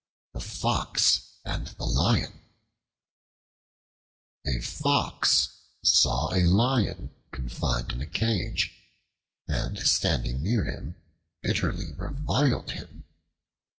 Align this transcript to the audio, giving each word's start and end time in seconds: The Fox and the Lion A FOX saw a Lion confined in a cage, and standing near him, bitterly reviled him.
The 0.33 0.39
Fox 0.41 1.29
and 1.45 1.67
the 1.67 1.85
Lion 1.85 2.41
A 4.47 4.59
FOX 4.59 5.57
saw 5.83 6.33
a 6.33 6.41
Lion 6.43 7.11
confined 7.31 7.91
in 7.91 8.01
a 8.01 8.07
cage, 8.07 8.73
and 9.47 9.77
standing 9.77 10.41
near 10.41 10.63
him, 10.63 10.95
bitterly 11.43 11.93
reviled 11.95 12.71
him. 12.71 13.03